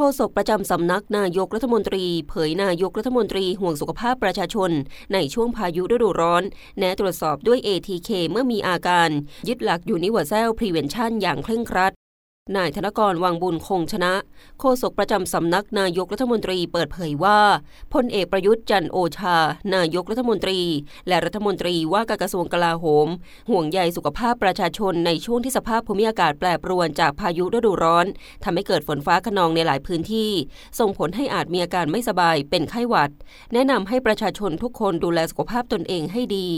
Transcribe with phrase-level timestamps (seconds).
[0.00, 4.70] โฆษกประจำสำนักนายกรัฐมนตรี เผยนายกรัฐมนตรีห่วงสุขภาพประชาชน
[5.12, 6.42] ในช่วงพายุฤดูร้อน
[6.78, 9.08] แนะตรวจสอบด้วย ATK เมื่อมีอาการ
[9.48, 11.92] ยึดหลัก universal prevention อย่างเคร่งครัด
[12.56, 14.14] นายธนกรวังบุญคงชนะ
[14.60, 17.40] โฆษกประจำสำนักนายกรัฐมนตรีเปิดเผยว่า
[17.94, 19.36] พลเอกประยุทธ์จันทร์โอชา
[19.74, 20.60] นายกรัฐมนตรี
[21.08, 23.08] และรัฐมนตรีว่าการกระทรวงกลาโหม
[23.50, 28.06] ห่วงใยสุขภาพประชาชนในช่วงที่สภาพภูมิอากาศแปรปรวนจากพายุฤดูร้อน
[28.44, 30.30] ทำให้เกิดฝนฟ้าคะนองในหลายพื้นที่
[30.78, 33.10] ส่งผลให้อาจมีอาการไม่สบายเป็นไข้หวัด
[33.52, 36.48] แนะนำให้ประชาชนทุกคนดูแลสุขภาพตนเองให้ดี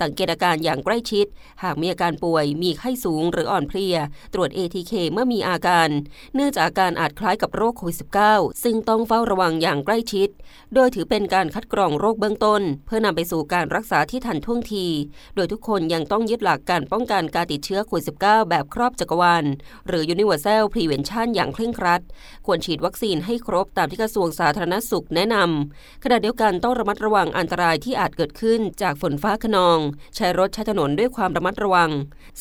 [0.00, 1.26] สังเกตอาการอย่างใกล้ชิด
[1.62, 3.96] หากมีอาการป่วย มีไข้สูงหรืออ่อนเพลีย
[4.34, 5.88] ตรวจ ATK เมื่อมีอาการ
[6.34, 7.96] เนื่องจากอาการอาจคล้ายกับโรคโควิด
[8.28, 10.28] -19 ซึ่งต้องเฝ้าระวังอย่างใกล้ชิด
[10.74, 14.86] โดยถือเป็นการคัดกรองโรคเบื้องต้น เพื่อนำไปสู่การรักษาที่ทันท่วงที
[15.34, 19.44] โดยทุกคนยังต้องยึดหลักการป้องกันการติดเชื้อโควิด -19 แบบครอบจักรวาล
[19.86, 22.00] หรือ Universal Prevention อย่างเคร่งครัด
[22.46, 29.78] ควรฉีดวัคซีนให้ครบตามที่กระทรวงสาธารณสุขแนะนำขณะเดียวกันต้องระมัดระวังอันตรายที่อาจเกิดขึ้นจากฝนฟ้าขนอง
[30.16, 31.90] ใช้รถใช้ถนนด้วยความระมัดระวัง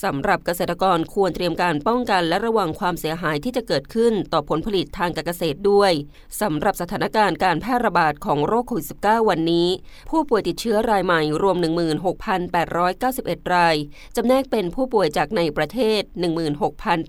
[0.03, 5.91] สำหรับเกษตรกรควรเตรียมการป้องกันและระวังความความเสียหายที่จะเกิดขึ้นต่อผลผลิตทางการเกษตรด้วย
[6.41, 9.67] สำหรับสถานการณ์การแพร่ระบาดของโรคโควิด -19 วันนี้
[10.09, 11.57] ผู้ป่วยติดเชื้อรายใหม่รวม
[12.35, 13.75] 16,891 ราย
[14.15, 16.01] จำแนกเป็นผู้ป่วยจากในประเทศ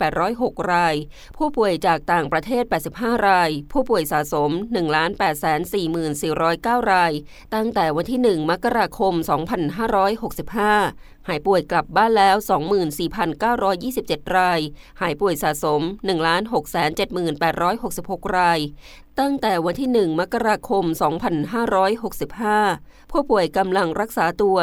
[0.03, 0.95] 16,806 ราย
[1.37, 2.65] ผู้ป่วยจากต่างประเทศ
[2.95, 4.51] 85 ราย ผู้ป่วยสะสม
[5.71, 7.13] 1,844,409 ราย
[7.55, 12.37] ตั้งแต่วันที่ 1 มกราคม 2565 หายป่วยกลับบ้านแล้ว
[13.57, 14.61] 24,927 ราย
[15.01, 15.83] หายป่วยสะสม
[18.23, 18.59] 1,678,866 ราย
[19.21, 20.85] ตั้งแต่วันที่ 1 มกราคม
[22.19, 24.57] 2565 ผู้ป่วยกำลังรักษาตัว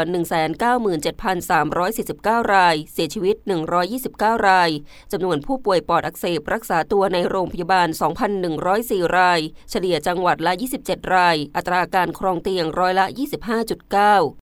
[0.84, 3.36] 197,349 ราย เสียชีวิต
[3.92, 4.70] 129 ราย
[5.12, 7.88] จำนวนผู้ป่วยปอดอักเสบรักษาตัวในโรงพยาบาล
[8.54, 9.40] 2,104 ราย
[9.70, 13.06] เฉลี่ยจังหวัดละ 27 ราย อัตราการครองเตียงร้อยละ
[14.38, 14.47] 25.9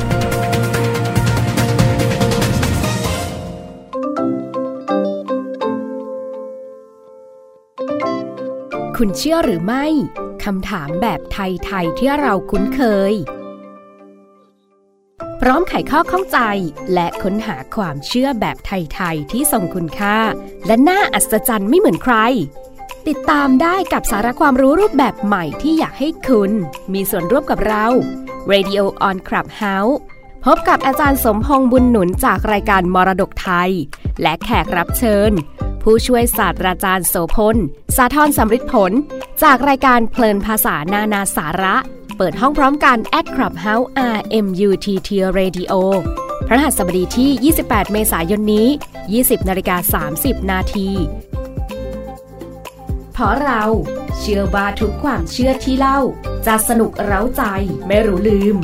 [9.03, 9.85] คุณเชื่อหรือไม่
[10.43, 12.81] คำถามแบบไทย ๆ ที่เราคุ้นเค
[13.11, 13.13] ย
[15.41, 16.39] พร้อมไขข้อข้องใจ
[16.93, 20.17] และค้นหาความเชื่อแบบไทย ๆ ที่ทรงคุณค่า
[20.67, 22.15] และน่าอัศจรรย์ไม่เหมือนใคร
[23.07, 26.51] ติดตามได้กับสาระความรู้รูปแบบใหม่ที่อยากให้คุณ
[26.93, 27.85] มีส่วนร่วมกับเรา
[28.51, 29.95] Radio on Clubhouse
[30.45, 33.71] พบกับอาจารย์สมพงษ์บุญหนุนจากรายการมรดกไทย
[34.21, 35.31] และแขกรับเชิญ
[35.83, 37.57] ผู้ช่วยศาสตราจารย์โสพล
[37.95, 38.91] สาทรสำริดผล
[39.43, 41.75] จากรายการเพลินภาษานานาสาระ
[42.17, 45.09] เปิดห้องพร้อมกัน at Clubhouse RMUTT
[45.39, 45.73] Radio
[46.47, 48.67] พระหัสบดีที่ 28 เมษายนนี้
[49.07, 50.89] 20นาฬิกา30 นาที
[53.13, 53.63] เพราะเรา
[54.19, 55.99] เชื่อว่าทุกความเชื่อที่เล่า
[56.47, 57.43] จะสนุกเร้าใจ
[57.87, 58.57] ไม่รู้ลืม